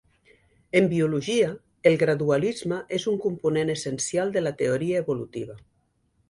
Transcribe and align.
En 0.77 0.87
biologia, 0.93 1.49
el 1.89 1.97
gradualisme 2.03 2.79
és 2.99 3.05
un 3.13 3.21
component 3.27 3.73
essencial 3.75 4.35
de 4.39 4.45
la 4.47 4.55
teoria 4.63 5.05
evolutiva. 5.07 5.61